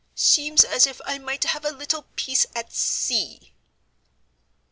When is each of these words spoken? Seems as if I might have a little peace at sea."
Seems 0.15 0.63
as 0.63 0.87
if 0.87 0.99
I 1.05 1.19
might 1.19 1.43
have 1.43 1.63
a 1.63 1.69
little 1.69 2.07
peace 2.15 2.47
at 2.55 2.73
sea." 2.73 3.53